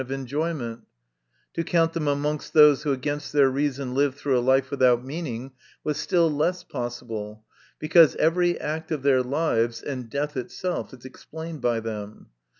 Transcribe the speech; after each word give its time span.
81 0.03 0.11
of 0.15 0.19
enjoyment; 0.19 0.79
to 1.53 1.63
count 1.63 1.93
them 1.93 2.07
amongst 2.07 2.53
those 2.53 2.81
who, 2.81 2.91
against 2.91 3.31
their 3.31 3.51
reason, 3.51 3.93
live 3.93 4.15
through 4.15 4.35
a 4.35 4.41
life 4.41 4.71
without 4.71 5.05
meaning, 5.05 5.51
was 5.83 5.97
still 5.97 6.27
less 6.27 6.63
possible, 6.63 7.45
because 7.77 8.15
every 8.15 8.59
act 8.59 8.89
of 8.89 9.03
their 9.03 9.21
lives, 9.21 9.79
and 9.83 10.09
death 10.09 10.35
itself, 10.35 10.91
is 10.91 11.05
explained 11.05 11.61
by 11.61 11.79
them. 11.79 12.29